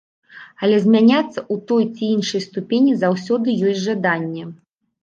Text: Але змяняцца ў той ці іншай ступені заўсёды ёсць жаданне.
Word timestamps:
Але 0.67 0.77
змяняцца 0.85 1.27
ў 1.27 1.55
той 1.73 1.83
ці 1.95 2.03
іншай 2.15 2.45
ступені 2.49 2.91
заўсёды 3.05 3.47
ёсць 3.69 3.83
жаданне. 3.89 4.53